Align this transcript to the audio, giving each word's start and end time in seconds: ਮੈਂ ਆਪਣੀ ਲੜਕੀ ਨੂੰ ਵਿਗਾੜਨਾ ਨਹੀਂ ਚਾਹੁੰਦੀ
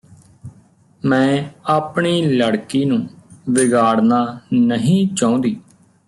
ਮੈਂ 1.03 1.43
ਆਪਣੀ 1.65 2.21
ਲੜਕੀ 2.27 2.83
ਨੂੰ 2.85 2.99
ਵਿਗਾੜਨਾ 3.49 4.39
ਨਹੀਂ 4.53 5.07
ਚਾਹੁੰਦੀ 5.15 5.55